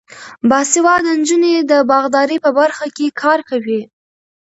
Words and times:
باسواده 0.49 1.11
نجونې 1.19 1.53
د 1.71 1.73
باغدارۍ 1.89 2.37
په 2.45 2.49
برخه 2.59 2.85
کې 2.95 3.07
کار 3.21 3.39
کوي. 3.49 3.81